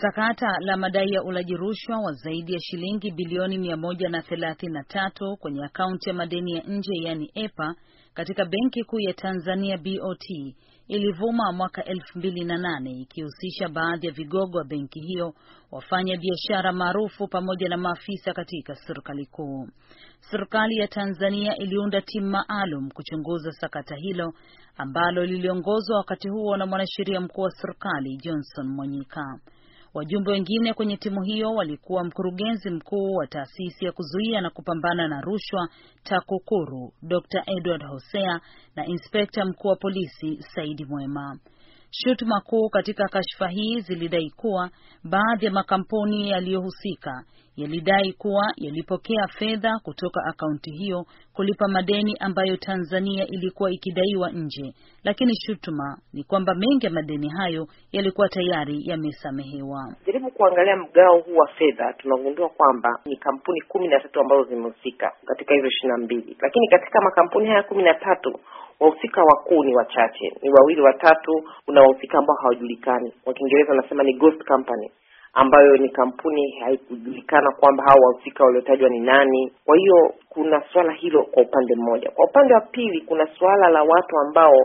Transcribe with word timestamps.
Sakata 0.00 0.56
la 0.60 0.76
madai 0.76 1.12
ya 1.12 1.22
ulaji 1.22 1.54
rushwa 1.56 1.98
wa 2.00 2.12
zaidi 2.12 2.52
ya 2.52 2.60
shilingi 2.60 3.10
bilioni 3.10 3.58
mia 3.58 3.76
moja 3.76 4.08
na 4.08 4.22
thelathini 4.22 4.72
na 4.72 4.84
tatu 4.84 5.36
kwenye 5.36 5.64
akaunti 5.64 6.08
ya 6.08 6.14
madeni 6.14 6.52
ya 6.52 6.62
nje 6.62 6.92
yani 7.02 7.30
EPA 7.34 7.74
katika 8.14 8.44
Benki 8.44 8.84
Kuu 8.84 9.00
ya 9.00 9.14
Tanzania 9.14 9.78
BOT 9.78 10.54
ilivuma 10.88 11.52
mwaka 11.52 11.84
elfu 11.84 12.18
mbili 12.18 12.44
na 12.44 12.58
nane 12.58 12.90
ikihusisha 12.90 13.68
baadhi 13.68 14.06
ya 14.06 14.12
vigogo 14.12 14.58
wa 14.58 14.64
benki 14.64 15.00
hiyo, 15.00 15.34
wafanya 15.70 16.16
biashara 16.16 16.72
maarufu 16.72 17.28
pamoja 17.28 17.68
na 17.68 17.76
maafisa 17.76 18.32
katika 18.32 18.74
serikali 18.74 19.26
kuu. 19.26 19.68
Serikali 20.20 20.76
ya 20.76 20.88
Tanzania 20.88 21.56
iliunda 21.56 22.00
timu 22.00 22.26
maalum 22.30 22.90
kuchunguza 22.90 23.52
sakata 23.52 23.96
hilo 23.96 24.32
ambalo 24.76 25.24
liliongozwa 25.24 25.96
wakati 25.98 26.28
huo 26.28 26.56
na 26.56 26.66
mwanasheria 26.66 27.20
mkuu 27.20 27.42
wa 27.42 27.50
serikali 27.50 28.16
Johnson 28.16 28.66
Mwanyika. 28.68 29.40
Wajumbe 29.94 30.32
wengine 30.32 30.74
kwenye 30.74 30.96
timu 30.96 31.22
hiyo 31.22 31.54
walikuwa 31.54 32.04
mkurugenzi 32.04 32.70
mkuu 32.70 33.12
wa 33.14 33.26
taasisi 33.26 33.84
ya 33.84 33.92
kuzuia 33.92 34.40
na 34.40 34.50
kupambana 34.50 35.08
na 35.08 35.20
rushwa 35.20 35.68
TAKUKURU, 36.02 36.92
Dr. 37.02 37.42
Edward 37.46 37.82
Hosea 37.86 38.40
na 38.76 38.86
inspekta 38.86 39.44
mkuu 39.44 39.68
wa 39.68 39.76
polisi 39.76 40.42
Saidi 40.54 40.84
Mwema. 40.84 41.38
Shutuma 41.90 42.40
kuu 42.40 42.68
katika 42.68 43.04
kashfa 43.08 43.48
hii 43.48 43.80
zilidai 43.80 44.30
kuwa 44.36 44.70
baadhi 45.04 45.46
ya 45.46 45.52
makampuni 45.52 46.30
yaliyohusika 46.30 47.24
yalidai 47.56 48.12
kuwa 48.12 48.42
yalipokea 48.56 49.26
fedha 49.38 49.72
kutoka 49.82 50.20
akaunti 50.30 50.70
hiyo 50.70 51.04
kulipa 51.32 51.68
madeni 51.68 52.14
ambayo 52.20 52.56
Tanzania 52.56 53.26
ilikuwa 53.26 53.70
ikidaiwa 53.70 54.30
nje, 54.30 54.74
lakini 55.04 55.32
shutuma 55.36 55.98
ni 56.12 56.24
kwamba 56.24 56.54
mengi 56.54 56.86
ya 56.86 56.92
madeni 56.92 57.28
hayo 57.28 57.66
yalikuwa 57.92 58.28
tayari 58.28 58.80
yamesamehewa. 58.84 59.94
Jaribu 60.06 60.30
kuangalia 60.30 60.76
mgao 60.76 61.18
huu 61.20 61.36
wa 61.36 61.46
fedha, 61.48 61.92
tunagundua 61.92 62.48
kwamba 62.48 63.00
ni 63.04 63.16
kampuni 63.16 63.60
kumi 63.60 63.88
na 63.88 64.00
tatu 64.00 64.20
ambazo 64.20 64.44
zimehusika 64.44 65.12
katika 65.26 65.54
hizo 65.54 65.66
ishirini 65.66 65.98
na 65.98 66.04
mbili, 66.04 66.36
lakini 66.40 66.68
katika 66.68 67.00
makampuni 67.00 67.46
haya 67.48 67.62
kumi 67.62 67.82
na 67.82 67.94
tatu 67.94 68.40
wahusika 68.80 69.22
wakuu 69.22 69.64
ni 69.64 69.74
wachache, 69.76 70.32
ni 70.42 70.50
wawili 70.50 70.80
watatu. 70.80 71.32
Kuna 71.78 71.88
wahusika 71.88 72.18
ambao 72.18 72.36
hawajulikani, 72.36 73.12
kwa 73.24 73.34
Kiingereza 73.34 73.70
wanasema 73.70 74.02
ni 74.02 74.14
ghost 74.14 74.44
company, 74.44 74.90
ambayo 75.32 75.76
ni 75.76 75.88
kampuni 75.88 76.50
haikujulikana 76.60 77.50
kwamba 77.60 77.84
hao 77.84 77.96
wahusika 78.02 78.44
waliotajwa 78.44 78.88
ni 78.88 79.00
nani. 79.00 79.52
Kwa 79.64 79.76
hiyo 79.76 80.14
kuna 80.28 80.62
suala 80.72 80.92
hilo 80.92 81.22
kwa 81.22 81.42
upande 81.42 81.74
mmoja. 81.76 82.10
Kwa 82.10 82.24
upande 82.24 82.54
wa 82.54 82.60
pili, 82.60 83.00
kuna 83.00 83.26
suala 83.38 83.68
la 83.68 83.82
watu 83.82 84.18
ambao 84.18 84.56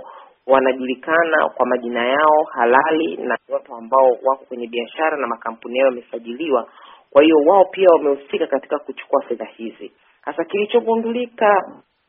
wanajulikana 0.47 1.49
kwa 1.49 1.65
majina 1.65 2.07
yao 2.07 2.43
halali 2.51 3.17
na 3.17 3.37
watu 3.49 3.75
ambao 3.75 4.07
wako 4.23 4.45
kwenye 4.47 4.67
biashara 4.67 5.17
na 5.17 5.27
makampuni 5.27 5.77
yao 5.77 5.87
yamesajiliwa. 5.89 6.67
Kwa 7.09 7.23
hiyo 7.23 7.37
wao 7.45 7.65
pia 7.65 7.87
wamehusika 7.89 8.47
katika 8.47 8.79
kuchukua 8.79 9.21
fedha 9.21 9.45
hizi. 9.45 9.91
Sasa 10.25 10.43
kilichogundulika 10.43 11.61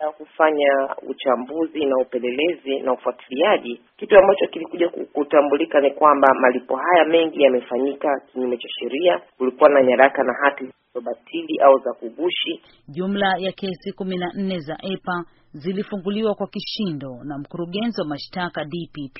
na 0.05 0.13
kufanya 0.13 0.97
uchambuzi 1.09 1.85
na 1.85 1.97
upelelezi 2.03 2.81
na 2.81 2.93
ufuatiliaji, 2.93 3.81
kitu 3.97 4.19
ambacho 4.19 4.47
kilikuja 4.47 4.89
kutambulika 4.89 5.81
ni 5.81 5.91
kwamba 5.91 6.29
malipo 6.41 6.77
haya 6.77 7.05
mengi 7.05 7.43
yamefanyika 7.43 8.21
kinyume 8.33 8.57
cha 8.57 8.69
sheria. 8.69 9.21
Kulikuwa 9.39 9.71
na 9.71 9.83
nyaraka 9.83 10.23
na 10.23 10.33
hati 10.43 10.65
zilizobatili 10.65 11.59
au 11.59 11.79
za 11.79 11.93
kugushi. 11.93 12.63
Jumla 12.89 13.35
ya 13.39 13.53
kesi 13.53 13.93
kumi 13.93 14.17
na 14.17 14.33
nne 14.35 14.59
za 14.61 14.79
EPA 14.83 15.25
zilifunguliwa 15.53 16.35
kwa 16.35 16.47
kishindo 16.47 17.19
na 17.25 17.39
mkurugenzi 17.39 18.01
wa 18.01 18.07
mashtaka 18.07 18.65
DPP 18.65 19.19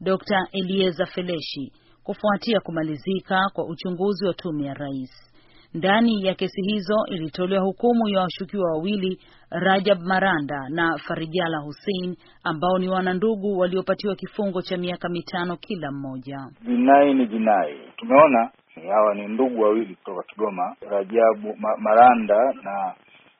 Dr. 0.00 0.46
Elieza 0.52 1.06
Feleshi 1.06 1.72
kufuatia 2.04 2.60
kumalizika 2.60 3.40
kwa 3.54 3.64
uchunguzi 3.66 4.26
wa 4.26 4.34
tume 4.34 4.64
ya 4.66 4.74
rais. 4.74 5.33
Ndani 5.74 6.26
ya 6.26 6.34
kesi 6.34 6.62
hizo 6.62 6.94
ilitolewa 7.10 7.64
hukumu 7.64 8.08
ya 8.08 8.20
washukiwa 8.20 8.70
wawili 8.70 9.20
Rajab 9.50 9.98
Maranda 10.02 10.68
na 10.68 10.98
Farijala 10.98 11.58
Hussein 11.58 12.16
ambao 12.44 12.78
ni 12.78 12.88
wanandugu 12.88 13.58
waliopatiwa 13.58 14.14
kifungo 14.16 14.62
cha 14.62 14.76
miaka 14.76 15.08
mitano 15.08 15.56
kila 15.56 15.90
mmoja. 15.92 16.38
Jinai 16.66 17.14
ni 17.14 17.26
jinai. 17.26 17.78
Tumeona 17.96 18.50
hawa 18.88 19.14
ni 19.14 19.28
ndugu 19.28 19.62
wawili 19.62 19.94
kutoka 19.94 20.22
Kigoma, 20.22 20.76
Rajabu 20.90 21.56
ma, 21.58 21.76
Maranda 21.78 22.52
na 22.62 22.94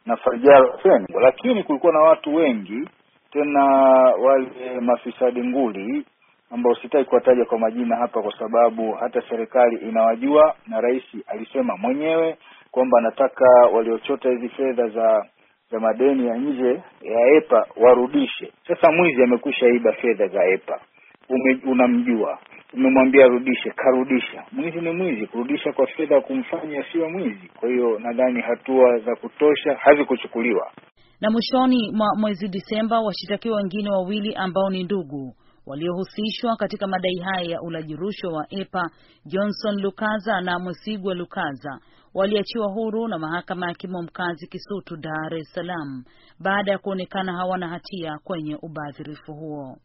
na 0.07 0.17
Farijala 0.17 0.67
Hussein, 0.73 1.07
lakini 1.23 1.63
kulikuwa 1.63 1.93
na 1.93 1.99
watu 2.01 2.35
wengi 2.35 2.89
tena, 3.33 3.65
wale 4.25 4.81
mafisadi 4.81 5.41
nguli 5.49 6.05
ambao 6.51 6.75
sitaki 6.75 7.05
kuwataja 7.05 7.45
kwa 7.45 7.59
majina 7.59 7.97
hapa 7.97 8.23
kwa 8.23 8.39
sababu 8.39 8.93
hata 8.93 9.23
serikali 9.29 9.77
inawajua, 9.89 10.55
na 10.67 10.81
rais 10.81 11.03
alisema 11.27 11.77
mwenyewe 11.77 12.37
kwamba 12.71 12.99
anataka 12.99 13.45
waliochota 13.73 14.31
hizi 14.31 14.49
fedha 14.49 14.89
za 14.89 15.27
za 15.71 15.81
madeni 15.81 16.27
ya 16.27 16.37
nje 16.37 16.83
ya 17.03 17.37
EPA 17.37 17.67
warudishe. 17.77 18.53
Sasa 18.69 18.93
mwizi 18.93 19.23
amekwisha 19.23 19.67
iba 19.67 19.93
fedha 19.93 20.27
za 20.29 20.45
EPA, 20.45 20.81
Ume, 21.29 21.61
unamjua, 21.67 22.39
umemwambia 22.75 23.25
arudishe, 23.25 23.71
karudisha. 23.71 24.45
Mwizi 24.53 24.81
ni 24.81 24.91
mwizi, 24.91 25.27
kurudisha 25.27 25.73
kwa 25.73 25.87
fedha 25.87 26.21
kumfanya 26.21 26.85
sio 26.93 27.11
mwizi. 27.11 27.51
Kwa 27.61 27.69
hiyo 27.69 27.99
nadhani 27.99 28.41
hatua 28.41 28.99
za 28.99 29.17
kutosha 29.17 29.75
hazikuchukuliwa. 29.75 30.71
Na 31.21 31.31
mwishoni 31.31 31.93
mwa 31.97 32.07
mwezi 32.21 32.49
Disemba, 32.49 33.01
washitakiwa 33.01 33.57
wengine 33.57 33.91
wawili 33.91 34.35
ambao 34.35 34.71
ni 34.71 34.83
ndugu 34.85 35.35
waliohusishwa 35.67 36.57
katika 36.57 36.87
madai 36.87 37.17
haya 37.17 37.51
ya 37.51 37.63
ulaji 37.63 37.97
rushwa 37.97 38.33
wa 38.33 38.47
EPA, 38.51 38.91
Johnson 39.27 39.81
Lukaza 39.81 40.41
na 40.41 40.59
Mwesigwa 40.59 41.15
Lukaza 41.15 41.81
waliachiwa 42.15 42.73
huru 42.73 43.09
na 43.09 43.19
mahakama 43.19 43.67
ya 43.67 43.73
hakimu 43.73 44.03
mkazi 44.03 44.47
Kisutu, 44.47 44.97
Dar 44.97 45.35
es 45.35 45.53
Salaam 45.53 46.05
baada 46.39 46.73
ya 46.73 46.79
kuonekana 46.79 47.33
hawana 47.37 47.69
hatia 47.69 48.19
kwenye 48.25 48.57
ubadhirifu 48.63 49.33
huo. 49.35 49.77